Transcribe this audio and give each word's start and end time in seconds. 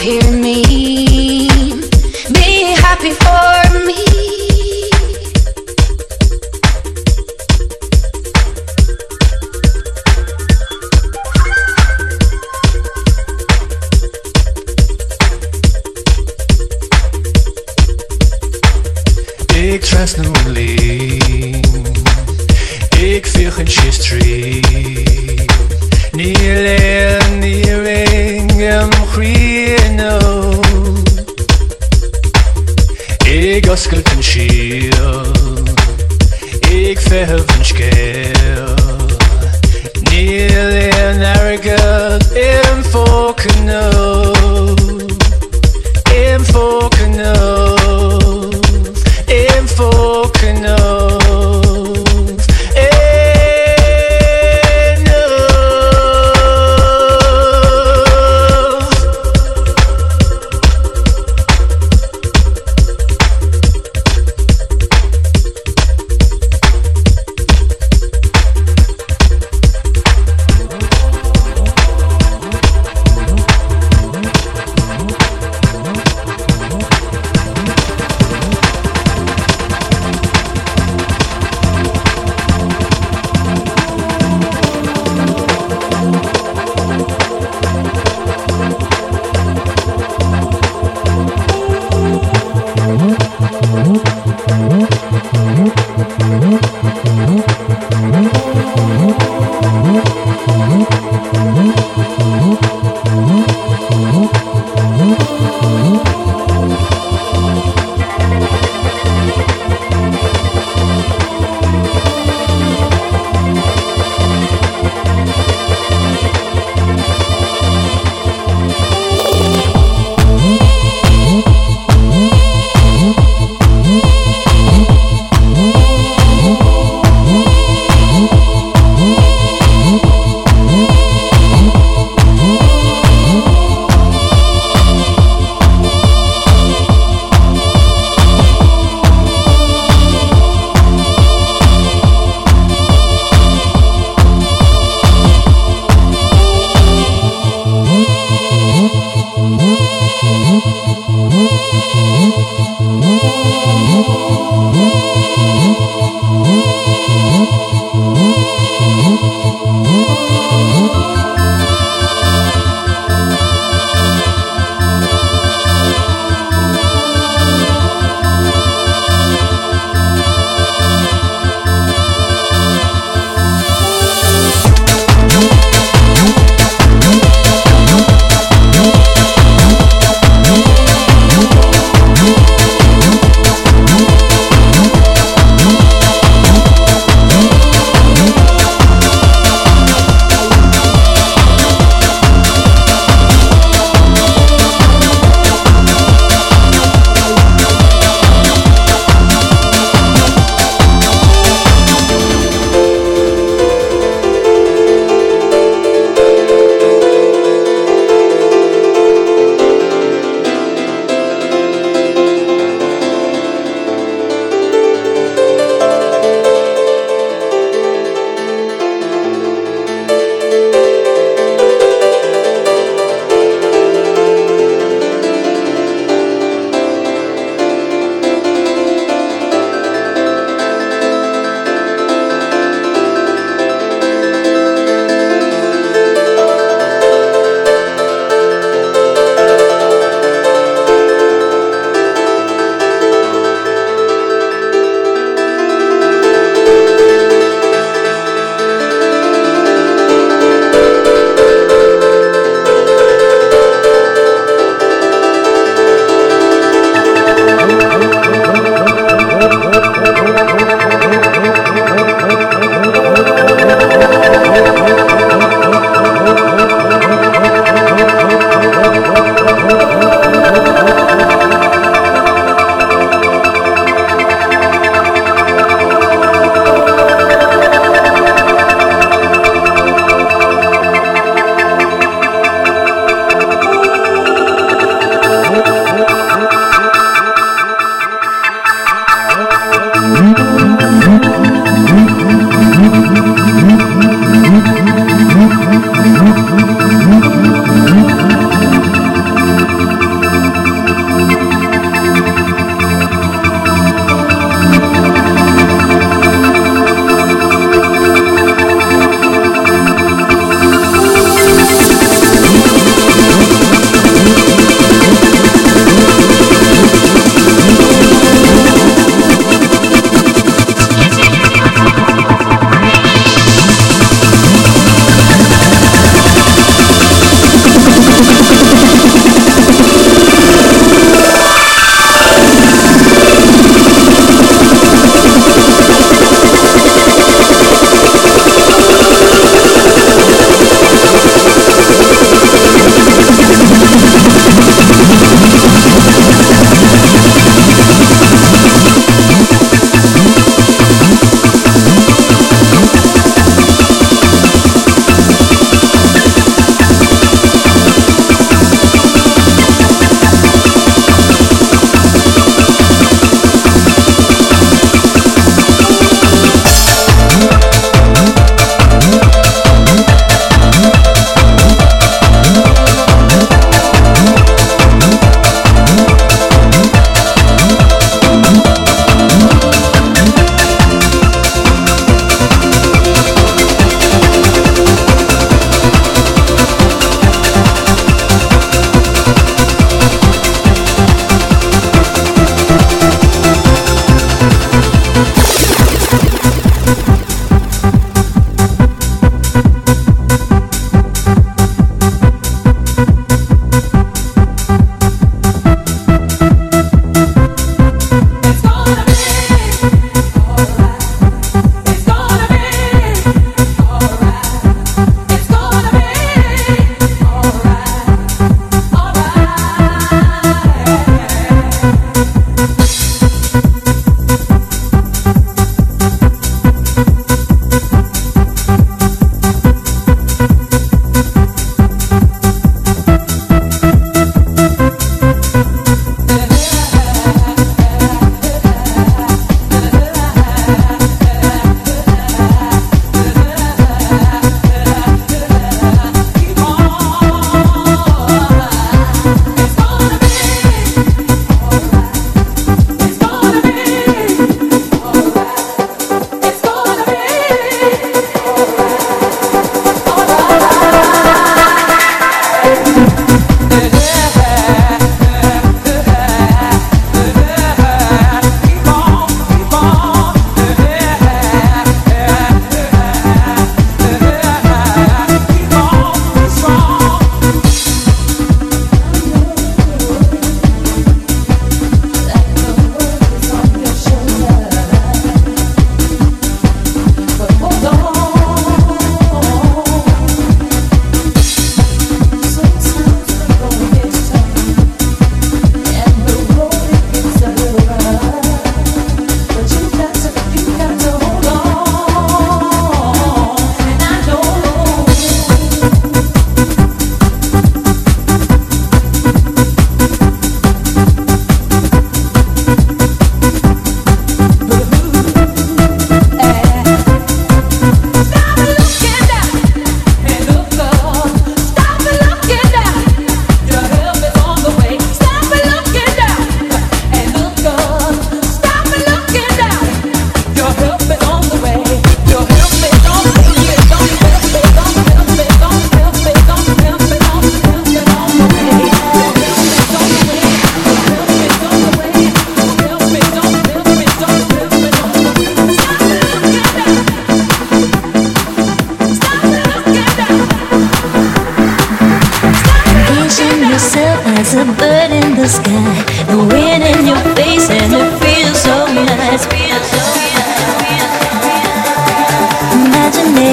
here 0.00 0.39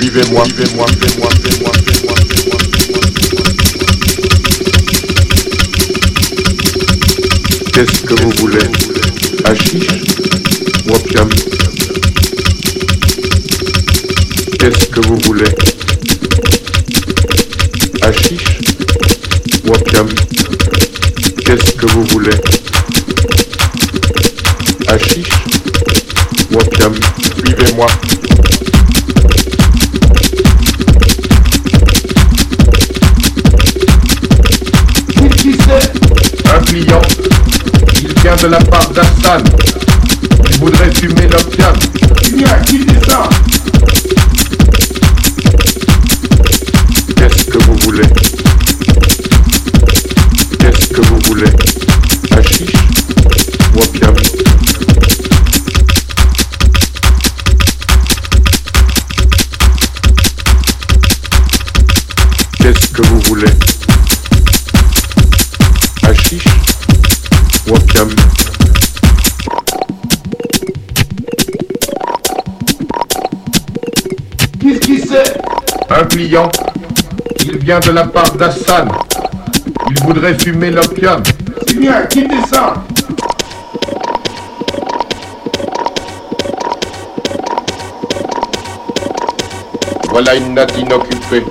Vivez-moi, 0.00 0.44
vivez-moi, 0.44 0.86
vivez-moi. 0.86 1.37
Vient 77.68 77.80
de 77.80 77.90
la 77.90 78.06
part 78.06 78.32
d'Hassan. 78.32 78.88
Il 79.90 80.02
voudrait 80.02 80.38
fumer 80.38 80.70
l'opium. 80.70 81.22
C'est 81.66 81.78
bien, 81.78 82.06
quittez 82.06 82.40
ça 82.50 82.82
Voilà 90.08 90.36
une 90.36 90.54
natte 90.54 90.78
inoccupée. 90.78 91.44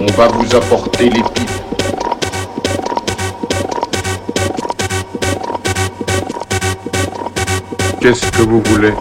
On 0.00 0.06
va 0.12 0.28
vous 0.28 0.56
apporter 0.56 1.10
les 1.10 1.22
pipes. 1.22 1.50
Qu'est-ce 8.00 8.30
que 8.30 8.40
vous 8.42 8.62
voulez? 8.70 8.94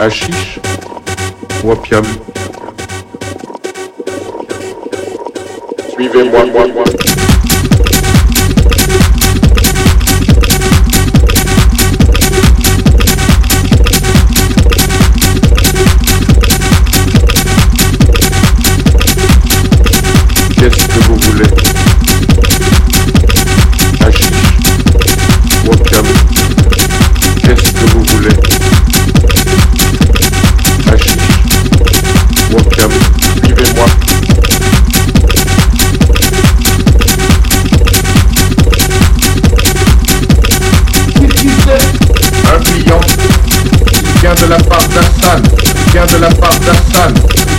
Hachiche 0.00 0.60
ou 1.62 1.72
opium? 1.72 2.06
Suivez-moi, 6.12 6.44
moi, 6.44 6.66
moi. 6.74 7.31
La 46.22 46.28
part 46.36 46.52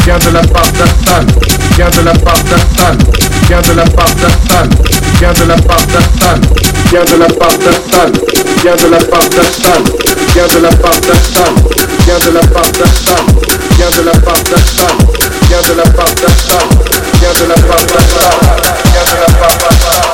vient 0.06 0.19
de 0.19 0.30
la 0.32 0.41
part 0.41 0.71
d'Assan. 0.71 1.28
Il 1.47 1.76
vient 1.76 1.89
de 1.89 2.02
la 2.02 2.13
part 2.13 2.43
d'Assan. 2.43 2.97
Il 3.19 3.47
vient 3.47 3.62
de 3.62 3.73
la 3.73 3.84
part 3.84 4.15
d'Assan. 4.15 4.69
Il 4.91 5.19
vient 5.19 5.34
de 5.34 5.45
la 5.49 5.56
part 5.56 5.86
d'Assan. 5.88 6.41
Il 6.63 6.89
vient 6.89 7.04
de 7.04 7.15
la 7.19 7.28
part 7.28 7.58
d'Assan. 7.58 8.12
Il 8.45 8.62
vient 8.62 8.76
de 8.76 8.88
la 8.88 8.97
part 8.97 9.28
d'Assan. 9.30 9.84
Il 10.17 10.34
vient 10.34 10.47
de 10.47 10.60
la 10.62 10.69
part 10.69 10.99
d'Assan. 11.02 11.54
Il 11.76 12.04
vient 12.06 12.19
de 12.19 12.32
la 12.32 12.41
part 12.47 12.71
d'Assan. 12.71 13.26
Il 13.69 13.76
vient 13.76 13.89
de 13.89 14.02
la 14.02 14.13
part 14.13 14.43
d'Assan. 14.43 14.97
Il 15.32 15.47
vient 15.47 15.62
de 15.62 15.73
la 15.76 15.84
part 15.84 16.15
d'Assan. 16.15 16.67
Il 17.13 17.19
vient 17.19 17.34
de 17.34 17.49
la 17.49 17.56
part 17.67 17.86
d'Assan. 17.86 18.38
Il 18.43 18.91
vient 18.91 19.04
de 19.04 19.19
la 19.19 19.38
part. 19.38 20.12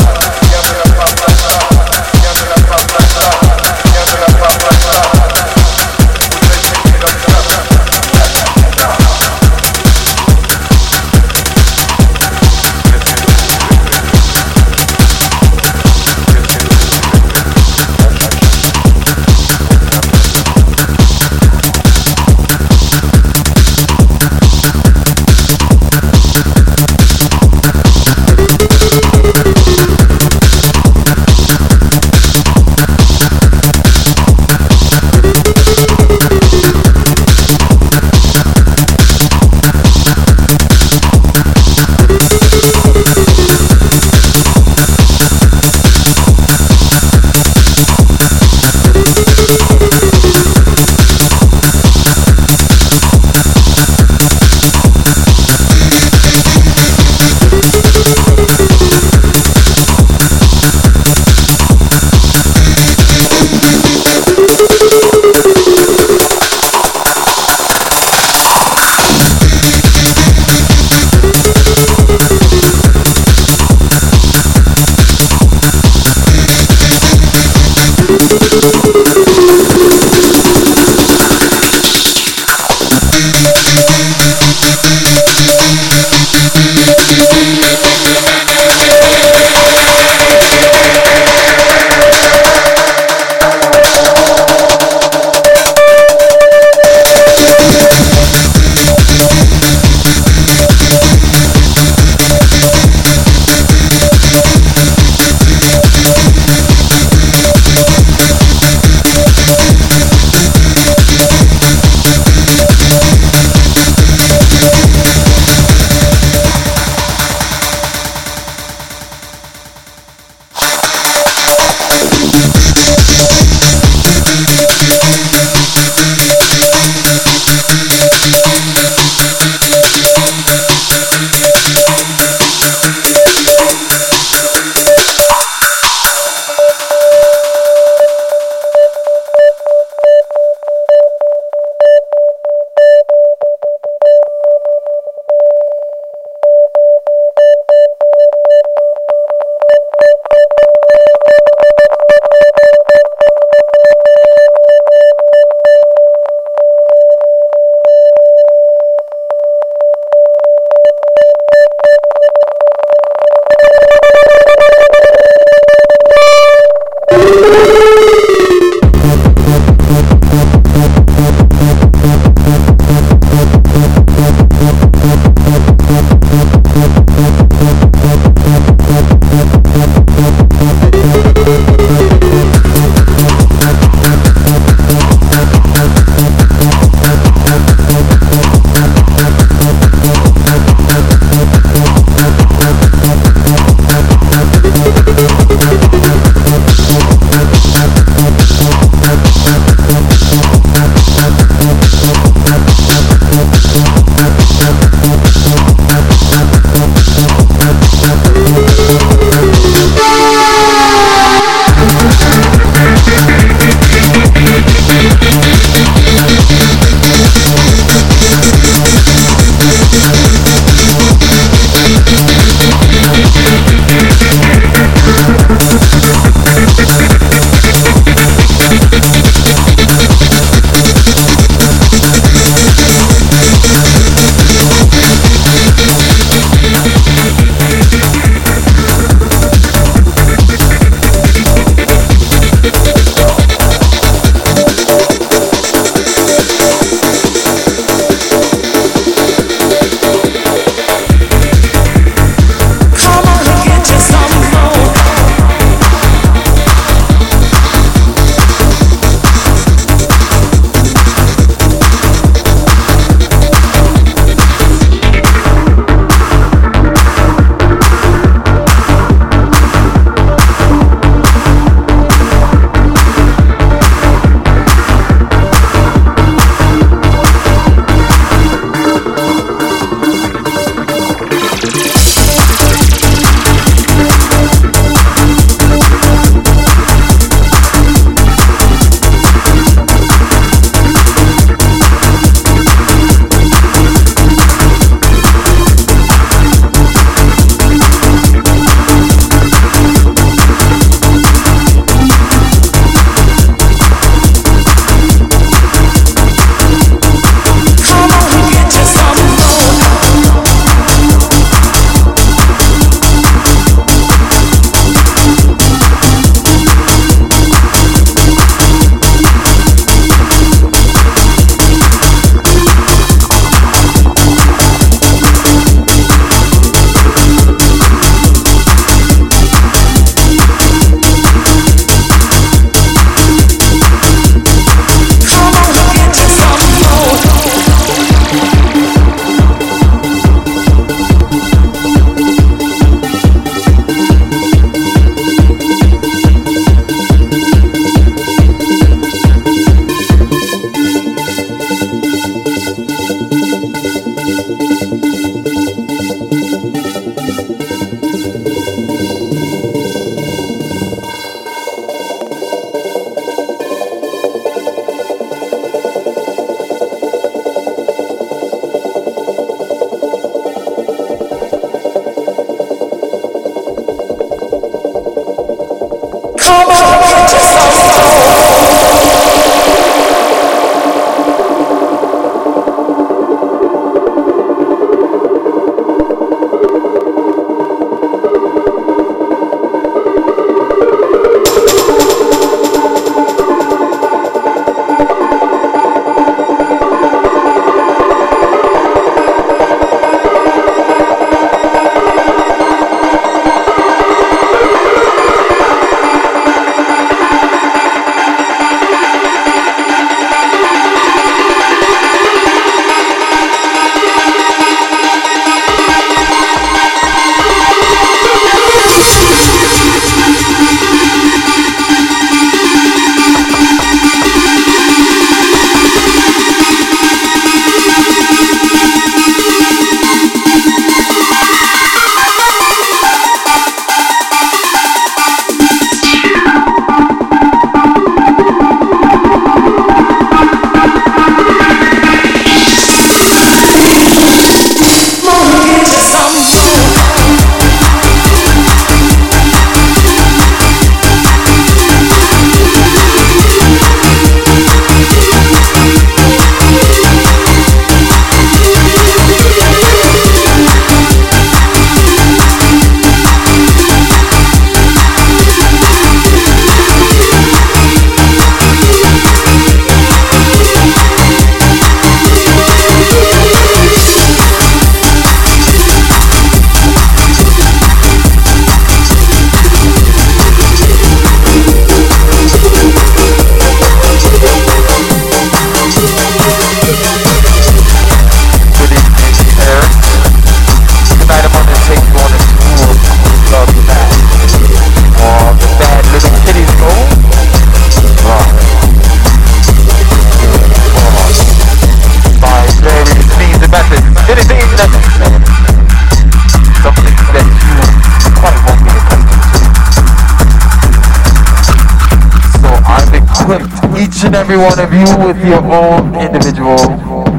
One 514.60 514.78
of 514.78 514.92
you 514.94 515.06
with 515.26 515.40
your 515.46 515.64
own 515.64 516.14
individual 516.16 516.78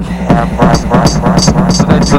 camera. 0.02 0.74
So 2.02 2.16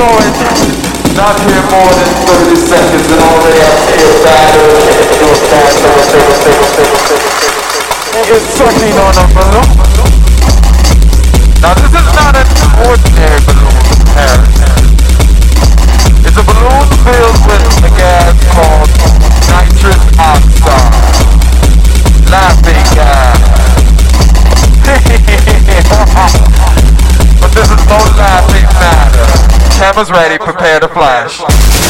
You? 0.00 0.08
Not 1.12 1.36
here 1.44 1.60
more 1.68 1.92
than 1.92 2.08
30 2.24 2.56
seconds 2.56 3.04
and 3.12 3.20
already 3.20 3.60
I 3.60 3.68
feel 3.84 4.24
bad. 4.24 4.56
It's 8.32 8.48
sucking 8.56 8.96
on 8.96 9.12
a 9.12 9.28
balloon. 9.36 9.68
Now 11.60 11.76
this 11.76 11.92
is 11.92 12.08
not 12.16 12.32
an 12.32 12.48
ordinary 12.88 13.44
balloon. 13.44 13.76
It's 16.24 16.38
a 16.38 16.44
balloon 16.48 16.88
filled 17.04 17.36
with 17.44 17.84
a 17.84 17.92
gas 17.92 18.40
called 18.56 18.88
nitrous 19.52 20.00
oxide. 20.16 21.28
Laughing 22.32 22.88
gas. 22.96 23.36
but 27.40 27.52
this 27.52 27.70
is. 27.70 27.80
Cameras 29.80 30.10
ready, 30.10 30.36
prepare 30.38 30.78
to 30.78 30.88
flash. 30.88 31.89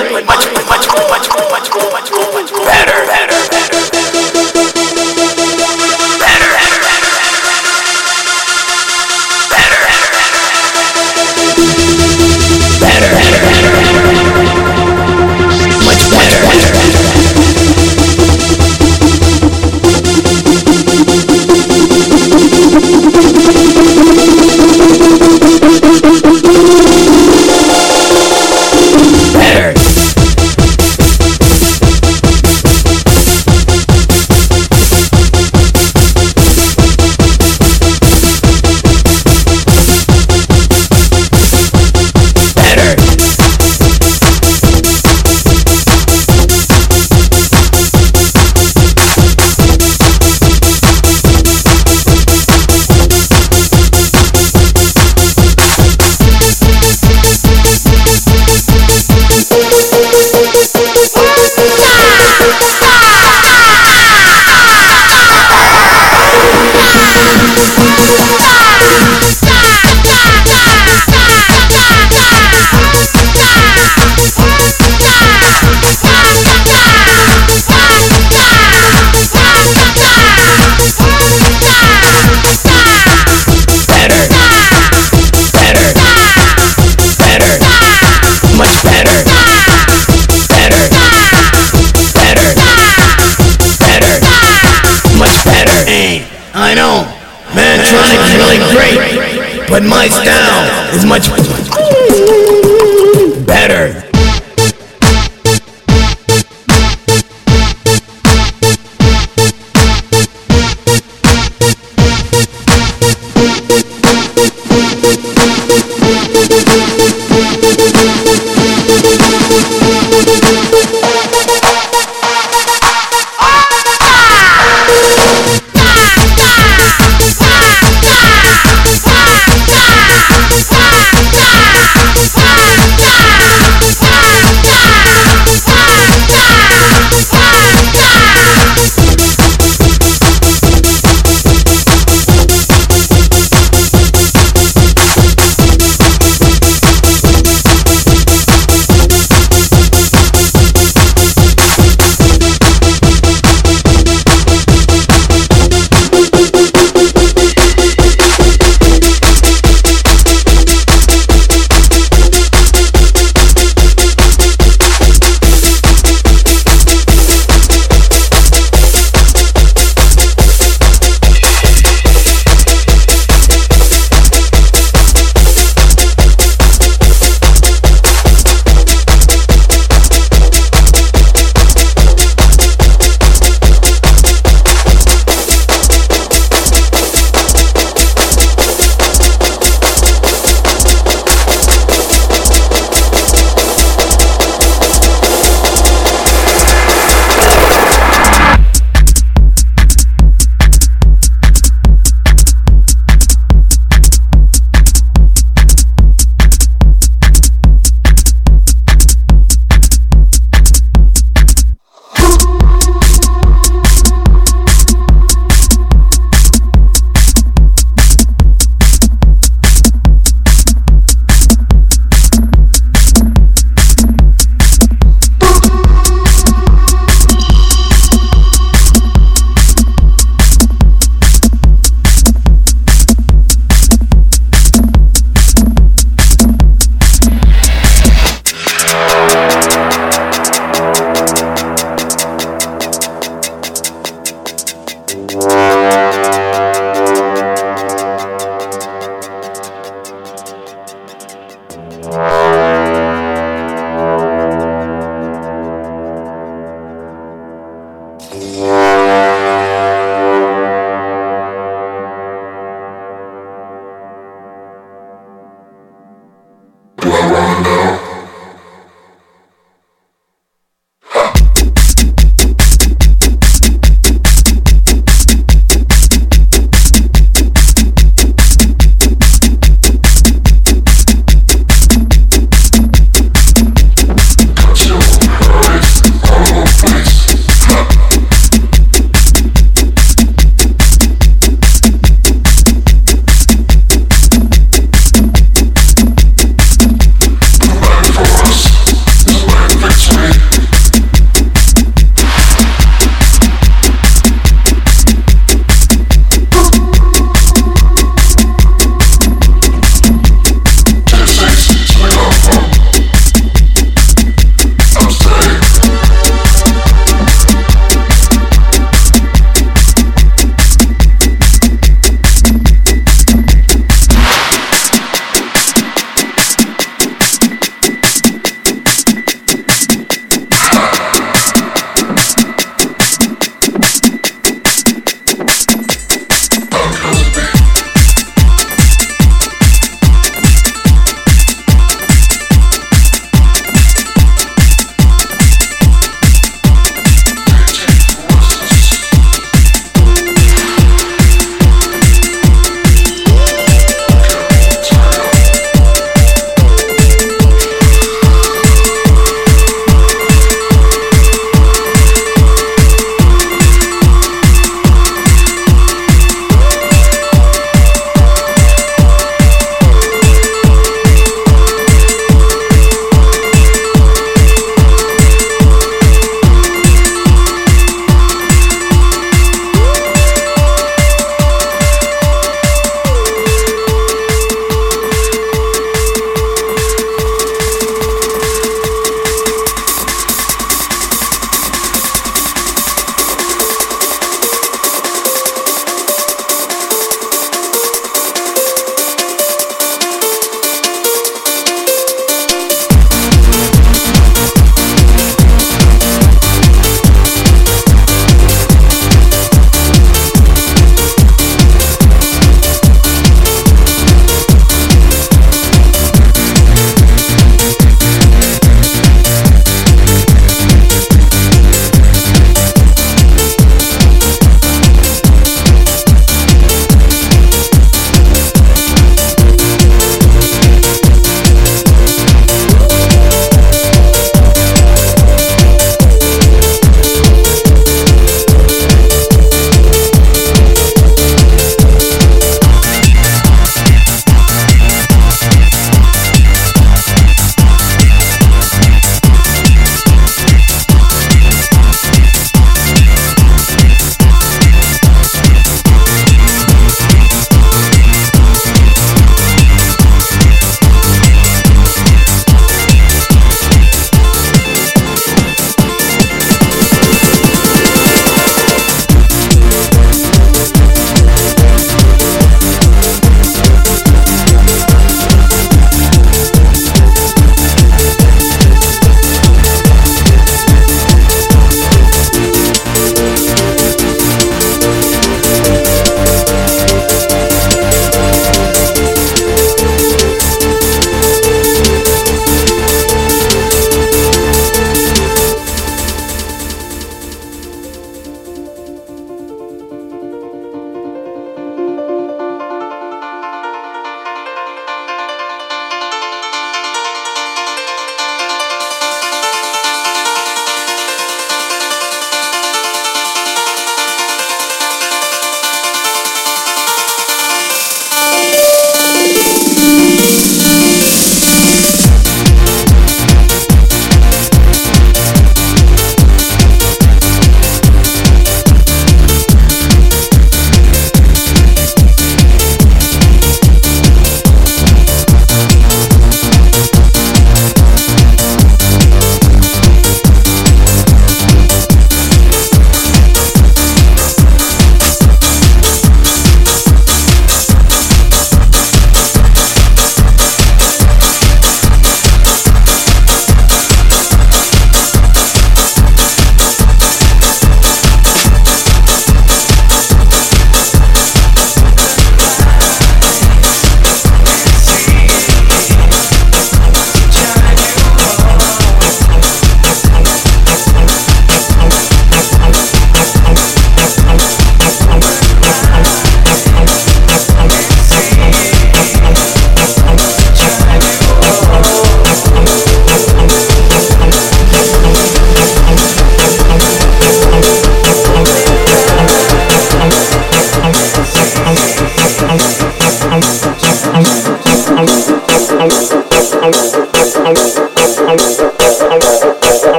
But 0.00 0.21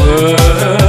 with 0.00 0.83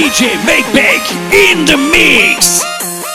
DJ 0.00 0.32
Meg 0.46 0.64
Beg 0.72 1.02
in 1.30 1.66
the 1.66 1.76
mix. 1.76 2.64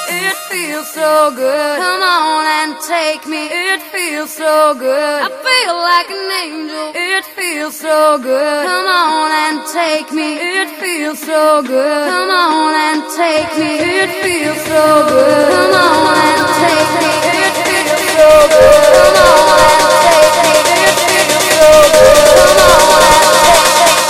It 0.08 0.38
feels 0.52 0.88
so 0.94 1.32
good. 1.34 1.80
Come 1.82 2.04
on 2.04 2.46
and 2.46 2.78
take 2.86 3.26
me. 3.26 3.50
It 3.50 3.82
feels 3.90 4.30
so 4.30 4.76
good. 4.78 5.18
I 5.26 5.30
feel 5.34 5.76
like 5.82 6.10
an 6.14 6.30
angel. 6.46 6.92
It 6.94 7.26
feels 7.34 7.76
so 7.76 8.20
good. 8.22 8.68
Come 8.70 8.86
on 8.86 9.32
and 9.34 9.66
take 9.74 10.12
me. 10.14 10.38
It 10.38 10.70
feels 10.78 11.18
so 11.18 11.64
good. 11.64 12.06
Come 12.14 12.30
on 12.30 12.76
and 12.86 13.02
take 13.18 13.50
me. 13.58 13.82
It 13.82 14.10
feels 14.22 14.62
so 14.70 15.10
good. 15.10 15.50
Come 15.58 15.74
on 15.74 16.14
and 16.22 16.46
take 16.54 16.92
me. 17.02 17.14
It 17.34 17.56
feels 17.66 18.06
so 18.14 18.30
good. 18.54 18.86
Come 19.02 19.26
on 19.26 19.58
and 19.58 19.90
take 20.06 20.38
me. 20.38 20.62
It 20.86 20.94
feels 21.02 21.46
so 21.50 21.66
good. 21.98 22.30
Come 22.46 22.62
on 22.62 23.02
and 23.02 23.26
take 23.42 23.98
me. 23.98 24.05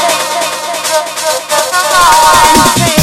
Come 2.06 2.95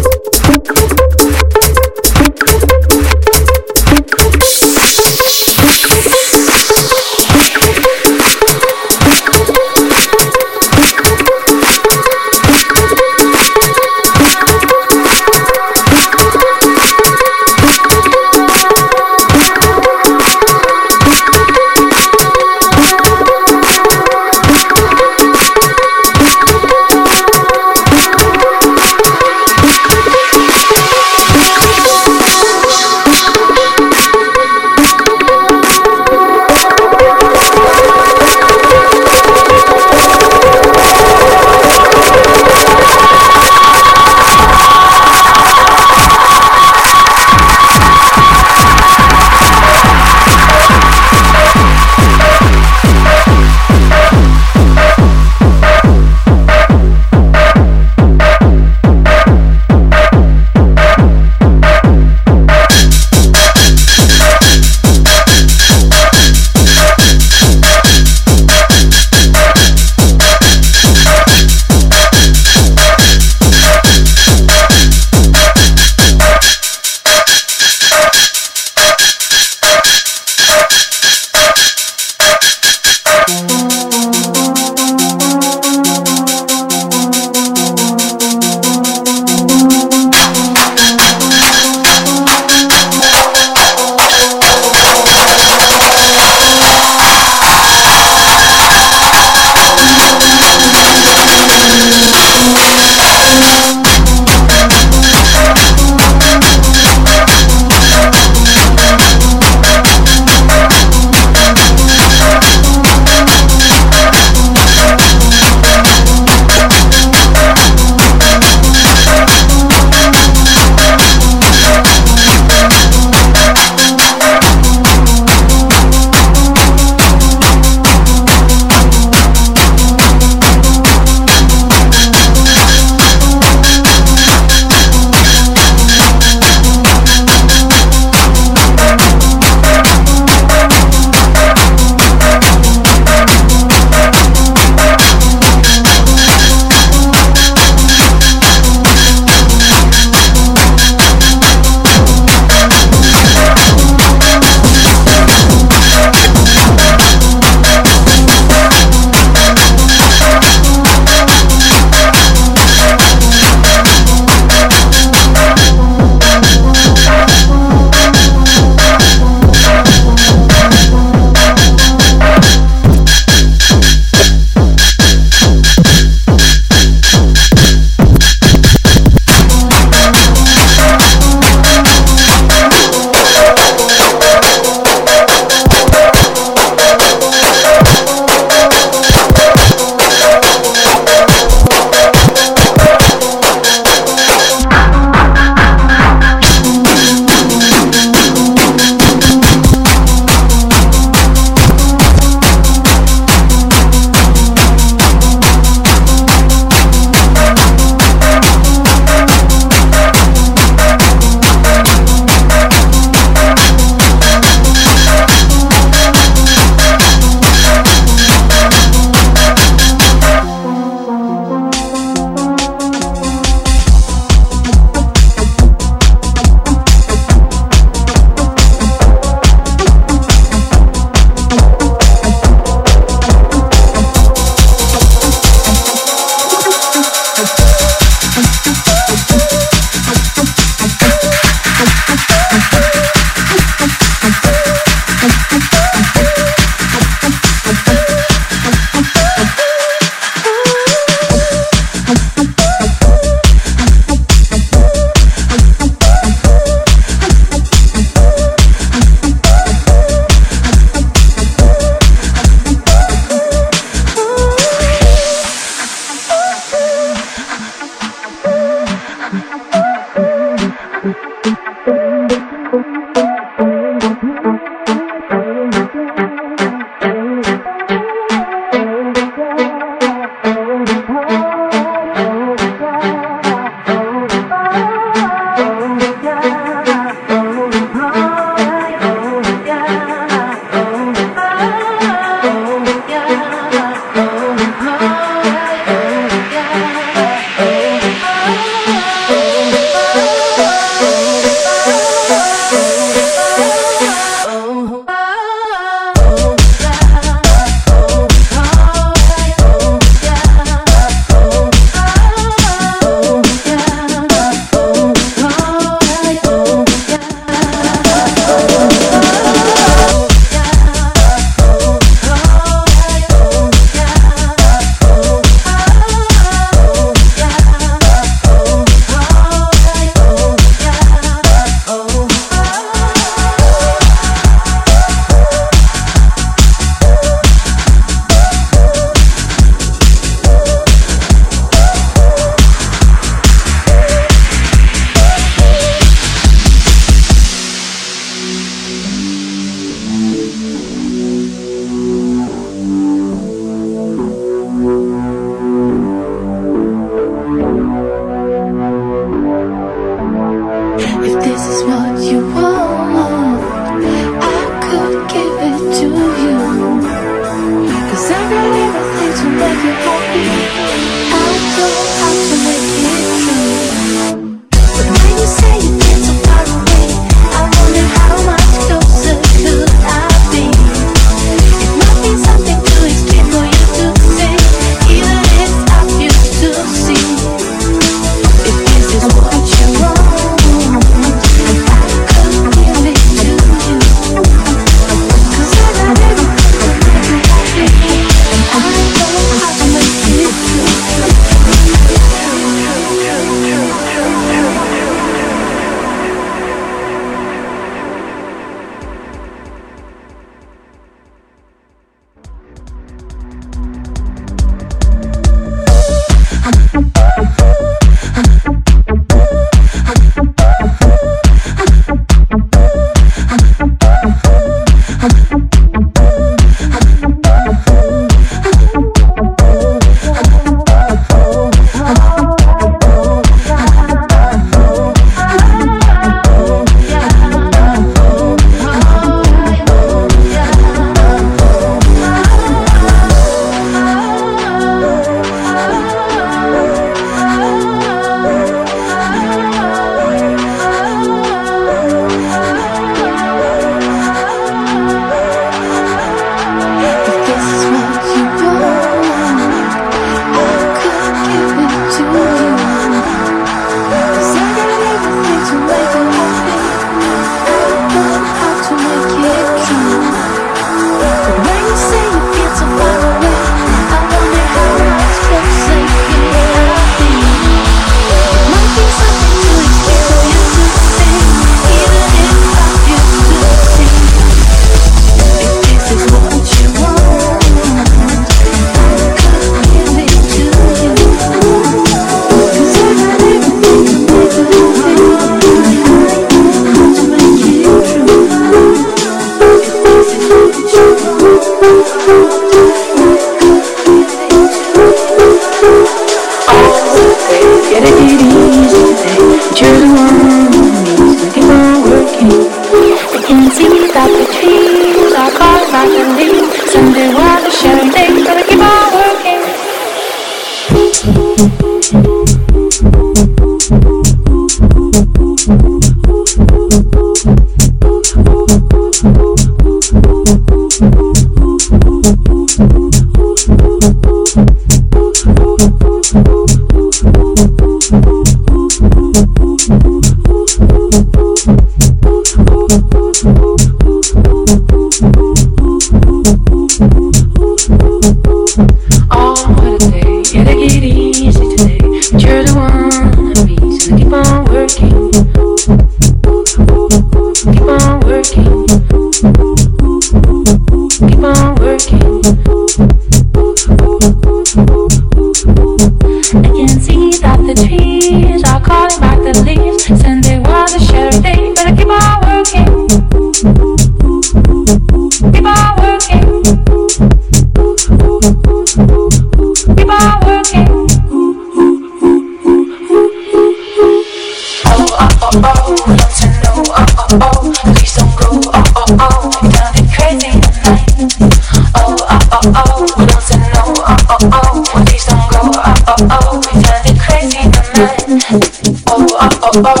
up, 599.73 599.85
up. 599.85 600.00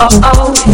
oh 0.00 0.08
oh. 0.22 0.54
oh. 0.66 0.73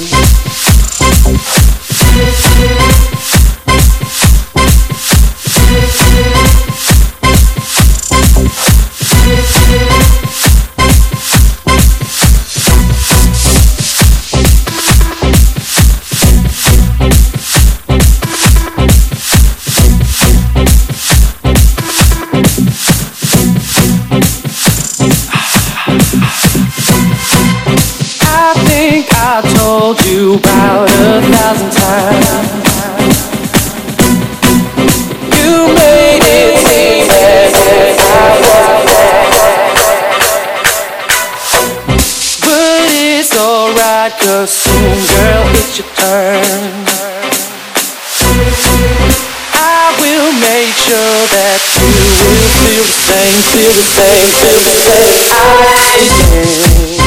I 29.33 29.39
told 29.63 29.95
you 30.03 30.35
about 30.35 30.91
a 30.91 31.23
thousand 31.23 31.71
times. 31.71 32.27
You 35.39 35.71
made 35.71 36.19
it 36.19 36.59
seem 36.67 37.07
as 37.07 37.55
if 37.55 37.95
I 37.95 38.27
was 38.43 38.91
there. 38.91 39.23
But 42.43 42.91
it's 42.91 43.31
alright, 43.31 44.11
cause 44.19 44.51
soon, 44.51 44.99
girl, 44.99 45.47
it's 45.63 45.79
your 45.79 45.87
turn. 45.95 46.91
I 49.55 49.95
will 49.95 50.35
make 50.43 50.75
sure 50.75 51.19
that 51.31 51.59
you 51.79 51.87
will 51.87 52.51
feel 52.67 52.83
the 52.83 52.99
same, 53.07 53.39
feel 53.55 53.71
the 53.79 53.87
same, 53.95 54.27
feel 54.43 54.59
the 54.59 54.75
same. 54.75 55.31
I 55.31 56.03
can. 56.19 57.00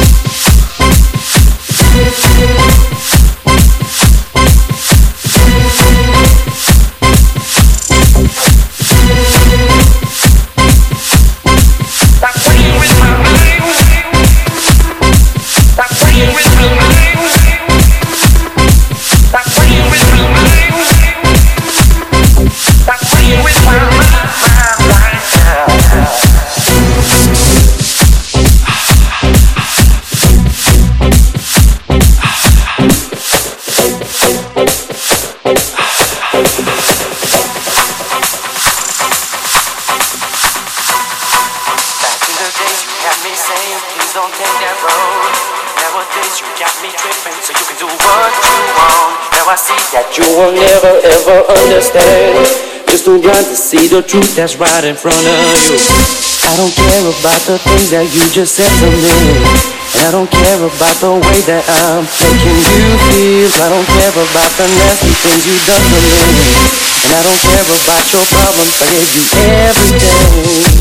That 49.94 50.10
you 50.18 50.26
will 50.34 50.50
never 50.50 50.92
ever 51.06 51.38
understand. 51.62 52.42
Just 52.90 53.06
too 53.06 53.22
blind 53.22 53.46
to 53.46 53.54
see 53.54 53.86
the 53.86 54.02
truth 54.02 54.34
that's 54.34 54.58
right 54.58 54.82
in 54.82 54.98
front 54.98 55.22
of 55.22 55.38
you. 55.70 55.78
I 56.44 56.58
don't 56.58 56.74
care 56.74 57.04
about 57.06 57.40
the 57.46 57.56
things 57.62 57.94
that 57.94 58.10
you 58.10 58.22
just 58.34 58.58
said 58.58 58.70
to 58.82 58.88
me. 58.90 59.14
And 59.94 60.02
I 60.02 60.10
don't 60.10 60.26
care 60.26 60.58
about 60.58 60.96
the 60.98 61.14
way 61.14 61.40
that 61.46 61.62
I'm 61.70 62.02
making 62.02 62.58
you 62.58 62.90
feel. 63.06 63.50
I 63.62 63.70
don't 63.70 63.86
care 63.86 64.14
about 64.18 64.50
the 64.58 64.66
nasty 64.66 65.14
things 65.14 65.46
you've 65.46 65.62
done 65.62 65.78
to 65.78 65.98
me. 66.02 66.26
And 67.06 67.12
I 67.14 67.22
don't 67.22 67.42
care 67.46 67.62
about 67.62 68.04
your 68.10 68.26
problems. 68.34 68.74
I 68.82 68.86
gave 68.90 69.10
you 69.14 69.24
everything. 69.62 70.74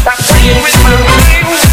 Stop 0.00 0.18
playing 0.24 0.60
with 0.64 0.78
my 0.88 0.96
mind. 1.04 1.65